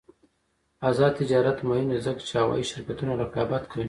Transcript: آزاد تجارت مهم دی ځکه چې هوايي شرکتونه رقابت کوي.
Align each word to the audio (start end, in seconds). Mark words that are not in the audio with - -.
آزاد 0.89 1.11
تجارت 1.19 1.57
مهم 1.69 1.87
دی 1.91 1.99
ځکه 2.05 2.21
چې 2.27 2.33
هوايي 2.41 2.65
شرکتونه 2.71 3.11
رقابت 3.23 3.63
کوي. 3.71 3.79